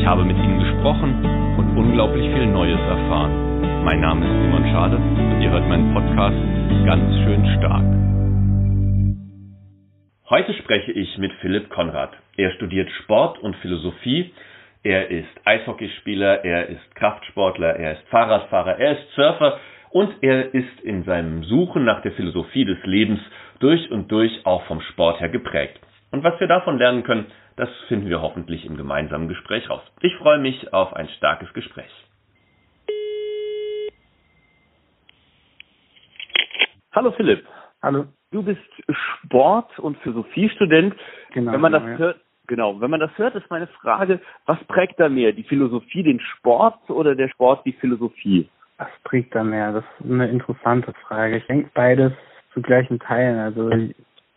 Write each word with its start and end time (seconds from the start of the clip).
Ich 0.00 0.06
habe 0.06 0.24
mit 0.24 0.38
ihnen 0.38 0.58
gesprochen 0.58 1.22
und 1.58 1.76
unglaublich 1.76 2.24
viel 2.32 2.46
Neues 2.46 2.80
erfahren. 2.80 3.84
Mein 3.84 4.00
Name 4.00 4.24
ist 4.24 4.32
Simon 4.32 4.64
Schade 4.72 4.96
und 4.96 5.42
ihr 5.42 5.50
hört 5.50 5.68
meinen 5.68 5.92
Podcast 5.92 6.36
ganz 6.86 7.14
schön 7.18 7.44
stark. 7.58 7.84
Heute 10.30 10.54
spreche 10.54 10.92
ich 10.92 11.18
mit 11.18 11.30
Philipp 11.42 11.68
Konrad. 11.68 12.12
Er 12.38 12.50
studiert 12.52 12.90
Sport 13.02 13.40
und 13.40 13.54
Philosophie. 13.56 14.32
Er 14.82 15.10
ist 15.10 15.28
Eishockeyspieler, 15.44 16.46
er 16.46 16.70
ist 16.70 16.94
Kraftsportler, 16.94 17.76
er 17.76 17.92
ist 17.92 18.08
Fahrradfahrer, 18.08 18.78
er 18.78 18.92
ist 18.92 19.12
Surfer 19.14 19.60
und 19.90 20.14
er 20.22 20.54
ist 20.54 20.80
in 20.82 21.04
seinem 21.04 21.44
Suchen 21.44 21.84
nach 21.84 22.00
der 22.00 22.12
Philosophie 22.12 22.64
des 22.64 22.78
Lebens 22.84 23.20
durch 23.58 23.90
und 23.90 24.10
durch 24.10 24.46
auch 24.46 24.64
vom 24.64 24.80
Sport 24.80 25.20
her 25.20 25.28
geprägt. 25.28 25.78
Und 26.10 26.24
was 26.24 26.38
wir 26.40 26.48
davon 26.48 26.78
lernen 26.78 27.04
können, 27.04 27.26
das 27.56 27.68
finden 27.88 28.08
wir 28.08 28.20
hoffentlich 28.20 28.64
im 28.64 28.76
gemeinsamen 28.76 29.28
Gespräch 29.28 29.70
raus. 29.70 29.82
Ich 30.00 30.14
freue 30.16 30.38
mich 30.38 30.72
auf 30.72 30.92
ein 30.94 31.08
starkes 31.16 31.52
Gespräch. 31.52 31.90
Hallo 36.92 37.12
Philipp. 37.12 37.46
Hallo. 37.82 38.06
Du 38.32 38.42
bist 38.42 38.60
Sport- 38.90 39.78
und 39.78 39.96
Philosophiestudent. 39.98 40.94
Genau. 41.32 41.52
Wenn 41.52 41.60
man 41.60 41.72
das 41.72 41.82
genau, 41.82 41.92
ja. 41.92 41.98
hört, 41.98 42.20
genau, 42.46 42.80
wenn 42.80 42.90
man 42.90 43.00
das 43.00 43.16
hört, 43.16 43.34
ist 43.36 43.48
meine 43.50 43.68
Frage, 43.68 44.20
was 44.46 44.58
prägt 44.64 44.98
da 44.98 45.08
mehr? 45.08 45.32
Die 45.32 45.44
Philosophie 45.44 46.02
den 46.02 46.20
Sport 46.20 46.90
oder 46.90 47.14
der 47.14 47.28
Sport 47.28 47.64
die 47.64 47.72
Philosophie? 47.72 48.48
Was 48.78 48.88
prägt 49.04 49.34
da 49.34 49.44
mehr? 49.44 49.72
Das 49.72 49.84
ist 50.00 50.10
eine 50.10 50.28
interessante 50.28 50.92
Frage. 51.06 51.36
Ich 51.36 51.46
denke 51.46 51.70
beides 51.74 52.12
zu 52.52 52.62
gleichen 52.62 52.98
Teilen. 52.98 53.38
Also 53.38 53.70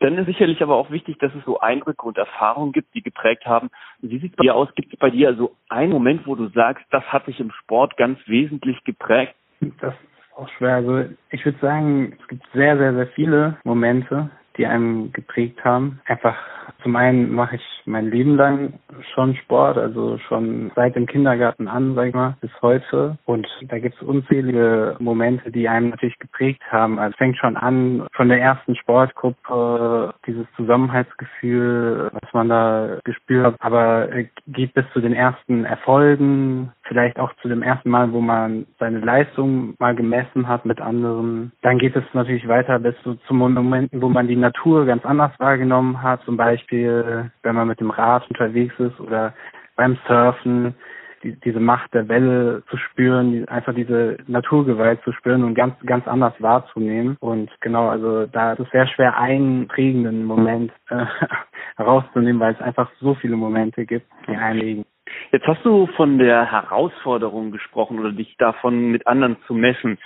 Dann 0.03 0.17
ist 0.17 0.25
sicherlich 0.25 0.61
aber 0.61 0.75
auch 0.75 0.91
wichtig, 0.91 1.17
dass 1.19 1.33
es 1.33 1.45
so 1.45 1.61
Eindrücke 1.61 2.05
und 2.05 2.17
Erfahrungen 2.17 2.73
gibt, 2.73 2.93
die 2.93 3.01
geprägt 3.01 3.45
haben. 3.45 3.69
Wie 4.01 4.19
sieht 4.19 4.31
es 4.31 4.35
bei 4.35 4.43
dir 4.43 4.53
aus? 4.53 4.67
Gibt 4.75 4.91
es 4.91 4.99
bei 4.99 5.09
dir 5.09 5.29
also 5.29 5.55
einen 5.69 5.93
Moment, 5.93 6.27
wo 6.27 6.35
du 6.35 6.49
sagst, 6.49 6.83
das 6.91 7.05
hat 7.05 7.25
dich 7.27 7.39
im 7.39 7.51
Sport 7.51 7.95
ganz 7.95 8.19
wesentlich 8.27 8.83
geprägt? 8.83 9.33
das 9.79 9.93
ist 9.93 10.37
auch 10.37 10.49
schwer. 10.57 10.75
Also 10.75 11.05
ich 11.29 11.45
würde 11.45 11.57
sagen, 11.59 12.17
es 12.19 12.27
gibt 12.27 12.43
sehr, 12.53 12.77
sehr, 12.77 12.93
sehr 12.93 13.07
viele 13.15 13.55
Momente, 13.63 14.29
die 14.57 14.65
einem 14.65 15.13
geprägt 15.13 15.63
haben. 15.63 16.01
Einfach 16.05 16.35
zum 16.83 16.95
einen 16.95 17.33
mache 17.33 17.55
ich 17.55 17.63
mein 17.85 18.11
Leben 18.11 18.35
lang 18.35 18.73
schon 19.13 19.35
Sport, 19.35 19.77
also 19.77 20.17
schon 20.27 20.71
seit 20.75 20.95
dem 20.95 21.05
Kindergarten 21.05 21.67
an, 21.67 21.95
sag 21.95 22.07
ich 22.09 22.13
mal, 22.13 22.35
bis 22.41 22.51
heute. 22.61 23.17
Und 23.25 23.47
da 23.63 23.79
gibt 23.79 23.95
es 23.95 24.01
unzählige 24.01 24.95
Momente, 24.99 25.51
die 25.51 25.67
einem 25.67 25.89
natürlich 25.89 26.19
geprägt 26.19 26.61
haben. 26.69 26.99
Also 26.99 27.15
fängt 27.17 27.37
schon 27.37 27.57
an 27.57 28.07
von 28.13 28.29
der 28.29 28.41
ersten 28.41 28.75
Sportgruppe, 28.75 30.13
dieses 30.27 30.45
Zusammenhaltsgefühl, 30.55 32.09
was 32.13 32.33
man 32.33 32.49
da 32.49 32.99
gespürt 33.03 33.45
hat, 33.45 33.55
aber 33.59 34.07
geht 34.47 34.73
bis 34.73 34.85
zu 34.93 34.99
den 34.99 35.13
ersten 35.13 35.65
Erfolgen, 35.65 36.71
vielleicht 36.83 37.19
auch 37.19 37.33
zu 37.41 37.47
dem 37.47 37.63
ersten 37.63 37.89
Mal, 37.89 38.11
wo 38.11 38.21
man 38.21 38.65
seine 38.79 38.99
Leistung 38.99 39.75
mal 39.79 39.95
gemessen 39.95 40.47
hat 40.47 40.65
mit 40.65 40.81
anderen. 40.81 41.51
Dann 41.61 41.79
geht 41.79 41.95
es 41.95 42.03
natürlich 42.13 42.47
weiter 42.47 42.79
bis 42.79 42.95
zu, 43.03 43.15
zu 43.27 43.33
Momenten, 43.33 44.01
wo 44.01 44.09
man 44.09 44.27
die 44.27 44.35
Natur 44.35 44.85
ganz 44.85 45.05
anders 45.05 45.31
wahrgenommen 45.39 46.01
hat, 46.01 46.21
zum 46.23 46.37
Beispiel, 46.37 46.72
wenn 46.81 47.55
man 47.55 47.67
mit 47.67 47.79
dem 47.79 47.91
Rad 47.91 48.27
unterwegs 48.29 48.73
ist 48.79 48.99
oder 48.99 49.33
beim 49.75 49.97
Surfen, 50.07 50.75
die, 51.23 51.39
diese 51.39 51.59
Macht 51.59 51.93
der 51.93 52.07
Welle 52.09 52.63
zu 52.69 52.77
spüren, 52.77 53.31
die, 53.31 53.47
einfach 53.47 53.73
diese 53.73 54.17
Naturgewalt 54.27 55.01
zu 55.03 55.11
spüren 55.13 55.43
und 55.43 55.55
ganz, 55.55 55.75
ganz 55.85 56.07
anders 56.07 56.33
wahrzunehmen. 56.39 57.17
Und 57.19 57.49
genau, 57.61 57.89
also 57.89 58.25
da 58.27 58.53
ist 58.53 58.59
es 58.59 58.69
sehr 58.71 58.87
schwer, 58.87 59.17
einen 59.17 59.67
prägenden 59.67 60.25
Moment 60.25 60.71
äh, 60.89 61.05
herauszunehmen, 61.77 62.39
weil 62.39 62.53
es 62.53 62.61
einfach 62.61 62.91
so 62.99 63.15
viele 63.15 63.35
Momente 63.35 63.85
gibt, 63.85 64.05
die 64.27 64.35
einlegen. 64.35 64.85
Jetzt 65.31 65.47
hast 65.47 65.63
du 65.65 65.87
von 65.95 66.17
der 66.17 66.51
Herausforderung 66.51 67.51
gesprochen 67.51 67.99
oder 67.99 68.11
dich 68.11 68.35
davon 68.37 68.91
mit 68.91 69.07
anderen 69.07 69.37
zu 69.47 69.53
messen. 69.53 69.97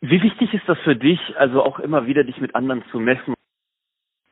Wie 0.00 0.22
wichtig 0.22 0.52
ist 0.54 0.68
das 0.68 0.78
für 0.80 0.96
dich, 0.96 1.20
also 1.38 1.62
auch 1.62 1.78
immer 1.78 2.06
wieder 2.06 2.24
dich 2.24 2.40
mit 2.40 2.54
anderen 2.54 2.84
zu 2.90 3.00
messen? 3.00 3.35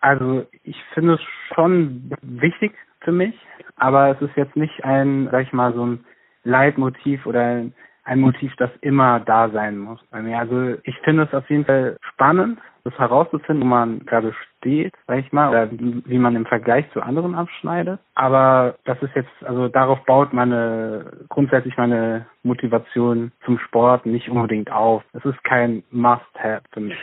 Also 0.04 0.44
ich 0.64 0.76
finde 0.92 1.14
es 1.14 1.20
schon 1.54 2.10
wichtig 2.20 2.74
für 3.00 3.12
mich, 3.12 3.34
aber 3.76 4.10
es 4.10 4.20
ist 4.20 4.36
jetzt 4.36 4.54
nicht 4.54 4.84
ein, 4.84 5.28
sag 5.32 5.44
ich 5.44 5.52
mal, 5.54 5.72
so 5.72 5.86
ein 5.86 6.04
Leitmotiv 6.42 7.24
oder 7.24 7.62
ein, 8.04 8.20
Motiv, 8.20 8.54
das 8.58 8.68
immer 8.82 9.20
da 9.20 9.48
sein 9.48 9.78
muss 9.78 9.98
bei 10.10 10.20
mir. 10.20 10.38
Also 10.38 10.76
ich 10.82 10.94
finde 11.04 11.22
es 11.22 11.32
auf 11.32 11.48
jeden 11.48 11.64
Fall 11.64 11.96
spannend, 12.12 12.58
das 12.84 12.92
herauszufinden, 12.98 13.64
wo 13.64 13.66
man 13.66 14.00
gerade 14.04 14.34
steht, 14.58 14.92
sag 15.06 15.20
ich 15.20 15.32
mal, 15.32 15.48
oder 15.48 15.70
wie, 15.70 16.02
wie 16.04 16.18
man 16.18 16.36
im 16.36 16.44
Vergleich 16.44 16.84
zu 16.92 17.00
anderen 17.00 17.34
abschneidet. 17.34 17.98
Aber 18.14 18.74
das 18.84 19.02
ist 19.02 19.14
jetzt, 19.14 19.32
also 19.46 19.68
darauf 19.68 20.04
baut 20.04 20.34
meine, 20.34 21.24
grundsätzlich 21.30 21.78
meine 21.78 22.26
Motivation 22.42 23.32
zum 23.46 23.58
Sport 23.58 24.04
nicht 24.04 24.28
unbedingt 24.28 24.70
auf. 24.70 25.02
Es 25.14 25.24
ist 25.24 25.42
kein 25.44 25.82
Must-Have 25.90 26.60
für 26.72 26.80
mich. 26.80 26.98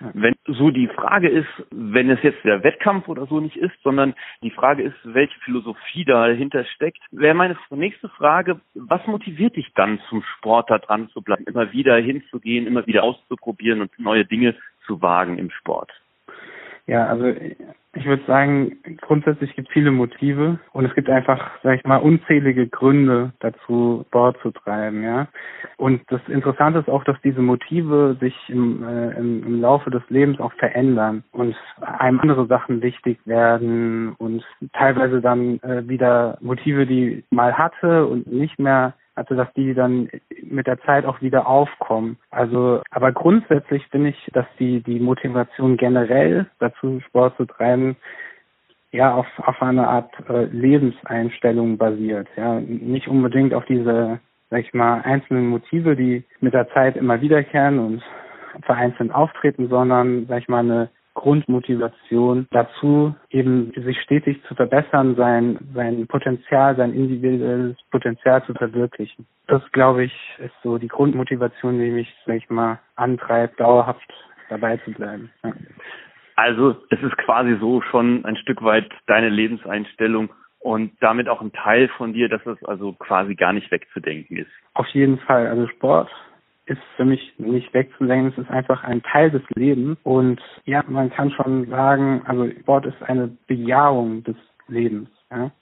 Wenn 0.00 0.34
so 0.46 0.70
die 0.70 0.88
Frage 0.88 1.28
ist, 1.28 1.48
wenn 1.70 2.10
es 2.10 2.22
jetzt 2.22 2.44
der 2.44 2.62
Wettkampf 2.62 3.08
oder 3.08 3.26
so 3.26 3.40
nicht 3.40 3.56
ist, 3.56 3.74
sondern 3.82 4.14
die 4.42 4.50
Frage 4.50 4.82
ist, 4.82 4.96
welche 5.04 5.38
Philosophie 5.40 6.04
dahinter 6.04 6.64
steckt, 6.64 7.00
wäre 7.10 7.34
meine 7.34 7.56
nächste 7.70 8.08
Frage, 8.08 8.60
was 8.74 9.06
motiviert 9.06 9.56
dich 9.56 9.72
dann 9.74 9.98
zum 10.08 10.22
Sport 10.36 10.70
da 10.70 10.78
dran 10.78 11.08
zu 11.10 11.22
bleiben, 11.22 11.44
immer 11.46 11.72
wieder 11.72 11.96
hinzugehen, 11.96 12.66
immer 12.66 12.86
wieder 12.86 13.04
auszuprobieren 13.04 13.80
und 13.80 13.98
neue 13.98 14.24
Dinge 14.24 14.54
zu 14.86 15.00
wagen 15.02 15.38
im 15.38 15.50
Sport? 15.50 15.90
Ja, 16.86 17.06
also 17.06 17.26
ich 17.96 18.04
würde 18.04 18.22
sagen, 18.26 18.76
grundsätzlich 19.00 19.56
gibt 19.56 19.68
es 19.68 19.72
viele 19.72 19.90
Motive 19.90 20.58
und 20.72 20.84
es 20.84 20.94
gibt 20.94 21.08
einfach, 21.08 21.50
sag 21.62 21.78
ich 21.78 21.84
mal, 21.84 21.96
unzählige 21.96 22.68
Gründe 22.68 23.32
dazu, 23.40 24.04
Sport 24.08 24.38
zu 24.42 24.50
treiben, 24.52 25.02
ja. 25.02 25.26
Und 25.78 26.02
das 26.08 26.20
Interessante 26.28 26.78
ist 26.78 26.88
auch, 26.88 27.04
dass 27.04 27.16
diese 27.24 27.40
Motive 27.40 28.16
sich 28.20 28.34
im, 28.48 28.84
äh, 28.84 29.10
im, 29.18 29.44
im 29.44 29.60
Laufe 29.60 29.90
des 29.90 30.02
Lebens 30.10 30.38
auch 30.38 30.52
verändern 30.54 31.24
und 31.32 31.56
einem 31.80 32.20
andere 32.20 32.46
Sachen 32.46 32.82
wichtig 32.82 33.18
werden 33.24 34.12
und 34.18 34.44
teilweise 34.72 35.20
dann 35.20 35.58
äh, 35.60 35.88
wieder 35.88 36.38
Motive, 36.40 36.86
die 36.86 37.24
mal 37.30 37.56
hatte 37.56 38.06
und 38.06 38.26
nicht 38.26 38.58
mehr 38.58 38.94
also 39.16 39.34
dass 39.34 39.52
die 39.54 39.74
dann 39.74 40.08
mit 40.42 40.66
der 40.66 40.80
Zeit 40.82 41.04
auch 41.04 41.20
wieder 41.20 41.46
aufkommen. 41.46 42.18
Also, 42.30 42.82
aber 42.90 43.12
grundsätzlich 43.12 43.86
finde 43.88 44.10
ich, 44.10 44.30
dass 44.32 44.46
die 44.58 44.80
die 44.82 45.00
Motivation 45.00 45.76
generell 45.76 46.46
dazu 46.58 47.00
Sport 47.00 47.36
zu 47.36 47.46
treiben 47.46 47.96
ja 48.92 49.14
auf 49.14 49.26
auf 49.38 49.60
eine 49.60 49.88
Art 49.88 50.12
äh, 50.28 50.44
Lebenseinstellung 50.44 51.76
basiert. 51.76 52.28
Ja, 52.36 52.60
nicht 52.60 53.08
unbedingt 53.08 53.52
auf 53.52 53.64
diese 53.66 54.20
sag 54.50 54.60
ich 54.60 54.74
mal 54.74 55.00
einzelnen 55.02 55.48
Motive, 55.48 55.96
die 55.96 56.24
mit 56.40 56.54
der 56.54 56.68
Zeit 56.70 56.96
immer 56.96 57.20
wiederkehren 57.20 57.78
und 57.78 58.02
vereinzelt 58.62 59.12
auftreten, 59.12 59.68
sondern 59.68 60.26
sag 60.26 60.42
ich 60.42 60.48
mal 60.48 60.60
eine 60.60 60.88
Grundmotivation 61.16 62.46
dazu, 62.50 63.14
eben 63.30 63.72
sich 63.74 64.00
stetig 64.02 64.40
zu 64.44 64.54
verbessern, 64.54 65.16
sein, 65.16 65.58
sein 65.74 66.06
Potenzial, 66.06 66.76
sein 66.76 66.92
individuelles 66.92 67.76
Potenzial 67.90 68.44
zu 68.44 68.54
verwirklichen. 68.54 69.26
Das, 69.48 69.62
glaube 69.72 70.04
ich, 70.04 70.12
ist 70.38 70.54
so 70.62 70.78
die 70.78 70.88
Grundmotivation, 70.88 71.78
die 71.78 71.90
mich, 71.90 72.14
sag 72.26 72.36
ich 72.36 72.50
mal, 72.50 72.78
antreibt, 72.94 73.58
dauerhaft 73.58 74.12
dabei 74.50 74.76
zu 74.78 74.92
bleiben. 74.92 75.30
Ja. 75.42 75.52
Also 76.36 76.76
es 76.90 77.02
ist 77.02 77.16
quasi 77.16 77.56
so 77.58 77.80
schon 77.80 78.24
ein 78.26 78.36
Stück 78.36 78.62
weit 78.62 78.88
deine 79.06 79.30
Lebenseinstellung 79.30 80.28
und 80.58 80.92
damit 81.00 81.28
auch 81.28 81.40
ein 81.40 81.52
Teil 81.52 81.88
von 81.96 82.12
dir, 82.12 82.28
dass 82.28 82.44
es 82.44 82.62
also 82.64 82.92
quasi 82.92 83.34
gar 83.34 83.54
nicht 83.54 83.70
wegzudenken 83.70 84.36
ist. 84.36 84.50
Auf 84.74 84.86
jeden 84.88 85.18
Fall. 85.18 85.46
Also 85.46 85.66
Sport 85.68 86.10
ist 86.66 86.82
für 86.96 87.04
mich 87.04 87.34
nicht 87.38 87.72
wegzudenken. 87.72 88.32
Es 88.32 88.38
ist 88.38 88.50
einfach 88.50 88.82
ein 88.84 89.02
Teil 89.02 89.30
des 89.30 89.42
Lebens. 89.54 89.98
Und 90.02 90.40
ja, 90.64 90.84
man 90.88 91.10
kann 91.10 91.30
schon 91.30 91.68
sagen, 91.68 92.22
also 92.26 92.50
Sport 92.60 92.86
ist 92.86 93.02
eine 93.02 93.28
Bejahung 93.46 94.24
des 94.24 94.36
Lebens. 94.68 95.08
Ja? 95.30 95.52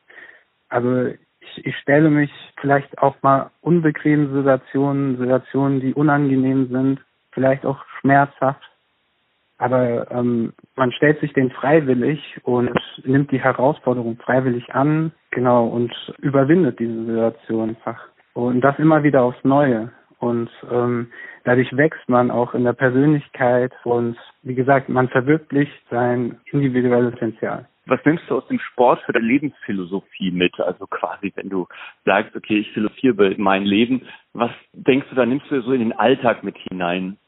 Also 0.68 1.06
ich, 1.06 1.66
ich 1.66 1.76
stelle 1.78 2.10
mich 2.10 2.30
vielleicht 2.60 2.98
auch 2.98 3.16
mal 3.22 3.50
unbequemen 3.60 4.32
Situationen, 4.34 5.18
Situationen, 5.18 5.80
die 5.80 5.92
unangenehm 5.92 6.68
sind, 6.68 7.00
vielleicht 7.32 7.66
auch 7.66 7.84
schmerzhaft. 8.00 8.62
Aber 9.58 10.10
ähm, 10.10 10.52
man 10.74 10.90
stellt 10.92 11.20
sich 11.20 11.32
den 11.32 11.50
freiwillig 11.50 12.40
und 12.42 12.72
nimmt 13.04 13.30
die 13.30 13.40
Herausforderung 13.40 14.16
freiwillig 14.16 14.74
an, 14.74 15.12
genau, 15.30 15.66
und 15.66 15.92
überwindet 16.18 16.80
diese 16.80 17.04
Situation 17.04 17.70
einfach. 17.70 18.08
Und 18.32 18.62
das 18.62 18.78
immer 18.80 19.04
wieder 19.04 19.22
aufs 19.22 19.42
Neue. 19.44 19.92
Und 20.24 20.48
ähm, 20.72 21.08
dadurch 21.44 21.76
wächst 21.76 22.08
man 22.08 22.30
auch 22.30 22.54
in 22.54 22.64
der 22.64 22.72
Persönlichkeit 22.72 23.72
und 23.84 24.16
wie 24.42 24.54
gesagt, 24.54 24.88
man 24.88 25.08
verwirklicht 25.08 25.78
sein 25.90 26.40
individuelles 26.50 27.12
Potenzial. 27.12 27.68
Was 27.86 28.00
nimmst 28.06 28.24
du 28.28 28.38
aus 28.38 28.46
dem 28.48 28.58
Sport 28.58 29.02
für 29.02 29.12
deine 29.12 29.26
Lebensphilosophie 29.26 30.30
mit? 30.30 30.58
Also 30.58 30.86
quasi, 30.86 31.30
wenn 31.36 31.50
du 31.50 31.66
sagst, 32.06 32.34
okay, 32.34 32.60
ich 32.60 32.72
philosophiere 32.72 33.34
mein 33.36 33.64
Leben, 33.64 34.00
was 34.32 34.50
denkst 34.72 35.08
du, 35.10 35.14
da 35.14 35.26
nimmst 35.26 35.50
du 35.50 35.60
so 35.60 35.72
in 35.72 35.80
den 35.80 35.92
Alltag 35.92 36.42
mit 36.42 36.56
hinein? 36.56 37.18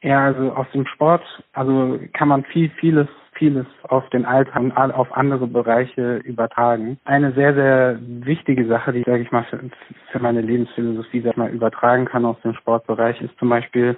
Ja, 0.00 0.26
also 0.26 0.52
aus 0.52 0.70
dem 0.72 0.86
Sport, 0.86 1.24
also 1.52 1.98
kann 2.12 2.28
man 2.28 2.44
viel, 2.44 2.70
vieles, 2.78 3.08
vieles 3.38 3.66
auf 3.84 4.08
den 4.10 4.24
Alltag 4.24 4.60
und 4.60 4.72
auf 4.72 5.16
andere 5.16 5.46
Bereiche 5.46 6.16
übertragen. 6.18 6.98
Eine 7.04 7.32
sehr, 7.32 7.54
sehr 7.54 7.98
wichtige 8.00 8.66
Sache, 8.66 8.92
die, 8.92 9.04
sage 9.04 9.22
ich 9.22 9.30
mal, 9.30 9.44
für, 9.44 10.18
meine 10.18 10.40
Lebensphilosophie, 10.40 11.20
sag 11.22 11.32
ich 11.32 11.36
mal, 11.36 11.50
übertragen 11.50 12.04
kann 12.04 12.24
aus 12.24 12.40
dem 12.42 12.54
Sportbereich, 12.54 13.20
ist 13.22 13.38
zum 13.38 13.48
Beispiel 13.48 13.96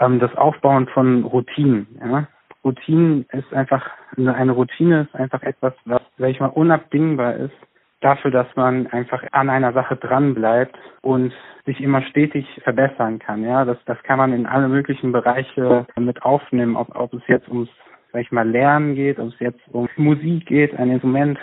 ähm, 0.00 0.18
das 0.18 0.34
Aufbauen 0.36 0.88
von 0.88 1.24
Routinen. 1.24 1.86
Ja? 2.04 2.26
Routinen 2.64 3.26
ist 3.32 3.52
einfach, 3.54 3.88
eine 4.16 4.52
Routine 4.52 5.02
ist 5.02 5.14
einfach 5.14 5.42
etwas, 5.42 5.72
was, 5.84 6.02
sag 6.18 6.28
ich 6.28 6.40
mal, 6.40 6.46
unabdingbar 6.46 7.36
ist 7.36 7.54
dafür, 8.00 8.30
dass 8.30 8.46
man 8.56 8.86
einfach 8.88 9.22
an 9.32 9.50
einer 9.50 9.72
Sache 9.72 9.96
dran 9.96 10.34
bleibt 10.34 10.76
und 11.02 11.32
sich 11.66 11.80
immer 11.80 12.02
stetig 12.02 12.46
verbessern 12.64 13.18
kann. 13.18 13.44
Ja, 13.44 13.64
das, 13.64 13.78
das 13.84 14.02
kann 14.02 14.18
man 14.18 14.32
in 14.32 14.46
alle 14.46 14.68
möglichen 14.68 15.12
Bereiche 15.12 15.86
mit 15.96 16.22
aufnehmen, 16.22 16.76
ob, 16.76 16.96
ob 16.96 17.12
es 17.12 17.22
jetzt 17.26 17.48
ums, 17.48 17.68
sag 18.12 18.22
ich 18.22 18.32
mal, 18.32 18.48
Lernen 18.48 18.94
geht, 18.94 19.18
ob 19.18 19.28
es 19.28 19.38
jetzt 19.40 19.60
um 19.72 19.88
Musik 19.96 20.46
geht, 20.46 20.74
ein 20.78 20.90
Instrument 20.90 21.38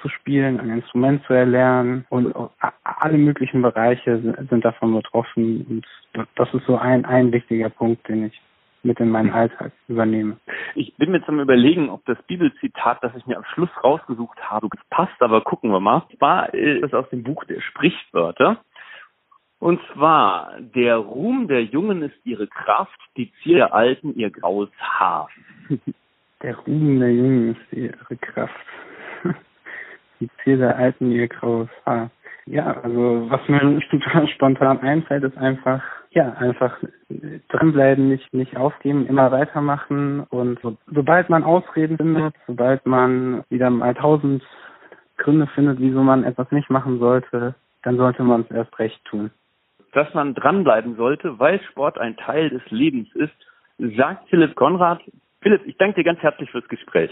zu 0.00 0.08
spielen, 0.08 0.60
ein 0.60 0.70
Instrument 0.70 1.24
zu 1.26 1.32
erlernen 1.32 2.04
und 2.10 2.34
alle 2.84 3.18
möglichen 3.18 3.62
Bereiche 3.62 4.36
sind 4.50 4.64
davon 4.64 4.94
betroffen 4.94 5.66
und 6.14 6.26
das 6.36 6.52
ist 6.52 6.66
so 6.66 6.76
ein, 6.76 7.04
ein 7.04 7.32
wichtiger 7.32 7.70
Punkt, 7.70 8.06
den 8.08 8.26
ich 8.26 8.40
mit 8.84 9.00
in 9.00 9.08
meinen 9.08 9.30
Alltag 9.30 9.72
übernehme. 9.88 10.36
Ich 10.74 10.94
bin 10.96 11.10
mir 11.10 11.24
zum 11.24 11.40
Überlegen, 11.40 11.88
ob 11.88 12.04
das 12.04 12.20
Bibelzitat, 12.26 13.02
das 13.02 13.14
ich 13.16 13.26
mir 13.26 13.38
am 13.38 13.44
Schluss 13.44 13.70
rausgesucht 13.82 14.38
habe, 14.42 14.68
passt, 14.90 15.20
aber 15.20 15.40
gucken 15.40 15.70
wir 15.70 15.80
mal. 15.80 16.02
Zwar 16.18 16.52
ist 16.52 16.84
es 16.84 16.92
aus 16.92 17.08
dem 17.08 17.22
Buch 17.22 17.44
der 17.44 17.62
Sprichwörter. 17.62 18.58
Und 19.58 19.80
zwar, 19.94 20.52
der 20.60 20.96
Ruhm 20.96 21.48
der 21.48 21.64
Jungen 21.64 22.02
ist 22.02 22.14
ihre 22.24 22.46
Kraft, 22.46 23.00
die 23.16 23.32
Zier 23.42 23.56
der 23.56 23.74
Alten 23.74 24.14
ihr 24.14 24.30
graues 24.30 24.68
Haar. 24.78 25.30
Der 26.44 26.56
Ruhm 26.58 27.00
der 27.00 27.10
Jungen 27.10 27.56
ist 27.56 27.72
ihre 27.72 28.16
Kraft. 28.20 28.54
Die 30.20 30.28
Zier 30.42 30.58
der 30.58 30.76
Alten 30.76 31.10
ihr 31.10 31.26
graues 31.26 31.70
Haar. 31.86 32.10
Ja, 32.44 32.80
also 32.82 33.30
was 33.30 33.40
mir 33.48 33.80
spontan 34.34 34.78
einfällt, 34.80 35.24
ist 35.24 35.38
einfach 35.38 35.82
ja, 36.14 36.32
einfach 36.34 36.76
dranbleiben, 37.48 38.08
nicht, 38.08 38.32
nicht 38.32 38.56
aufgeben, 38.56 39.06
immer 39.06 39.32
weitermachen 39.32 40.20
und 40.30 40.60
so, 40.60 40.76
sobald 40.86 41.28
man 41.28 41.42
Ausreden 41.42 41.96
findet, 41.96 42.34
sobald 42.46 42.86
man 42.86 43.42
wieder 43.50 43.70
mal 43.70 43.94
tausend 43.94 44.42
Gründe 45.16 45.46
findet, 45.48 45.80
wieso 45.80 46.02
man 46.02 46.24
etwas 46.24 46.50
nicht 46.52 46.70
machen 46.70 46.98
sollte, 46.98 47.54
dann 47.82 47.96
sollte 47.96 48.22
man 48.22 48.42
es 48.42 48.50
erst 48.50 48.78
recht 48.78 49.04
tun. 49.06 49.30
Dass 49.92 50.12
man 50.14 50.34
dranbleiben 50.34 50.96
sollte, 50.96 51.38
weil 51.38 51.60
Sport 51.62 51.98
ein 51.98 52.16
Teil 52.16 52.50
des 52.50 52.62
Lebens 52.70 53.08
ist, 53.14 53.34
sagt 53.96 54.28
Philipp 54.28 54.54
Konrad. 54.54 55.00
Philipp, 55.44 55.66
ich 55.66 55.76
danke 55.76 55.96
dir 55.96 56.04
ganz 56.04 56.20
herzlich 56.20 56.50
fürs 56.50 56.66
Gespräch. 56.68 57.10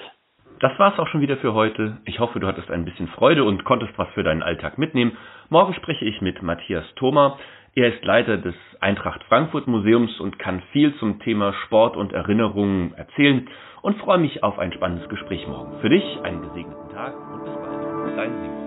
Das 0.58 0.79
war's 0.79 0.99
auch 0.99 1.06
schon 1.08 1.20
wieder 1.20 1.37
für 1.37 1.52
heute. 1.52 1.99
Ich 2.06 2.19
hoffe, 2.19 2.40
du 2.40 2.46
hattest 2.46 2.70
ein 2.70 2.87
bisschen 2.87 3.08
Freude 3.08 3.44
und 3.44 3.62
konntest 3.64 3.93
was 3.99 4.08
für 4.14 4.23
deinen 4.23 4.43
Alltag 4.43 4.79
mitnehmen. 4.79 5.19
Morgen 5.50 5.75
spreche 5.75 6.06
ich 6.06 6.23
mit 6.23 6.43
Matthias 6.43 6.87
Thoma. 6.96 7.38
Er 7.75 7.93
ist 7.94 8.02
Leiter 8.02 8.38
des 8.38 8.55
Eintracht 8.81 9.23
Frankfurt 9.25 9.67
Museums 9.67 10.19
und 10.19 10.38
kann 10.38 10.62
viel 10.73 10.94
zum 10.96 11.20
Thema 11.20 11.52
Sport 11.67 11.94
und 11.94 12.14
Erinnerungen 12.14 12.94
erzählen 12.94 13.50
und 13.82 13.99
freue 13.99 14.19
mich 14.19 14.43
auf 14.43 14.58
ein 14.58 14.73
spannendes 14.73 15.11
Gespräch 15.11 15.46
morgen. 15.46 15.79
Für 15.82 15.90
dich 15.90 16.05
einen 16.23 16.40
gesegneten 16.40 16.88
Tag 16.88 17.12
und 17.34 17.44
bis 17.44 17.52
bald. 17.52 18.17
Dein 18.17 18.32
Simon. 18.40 18.61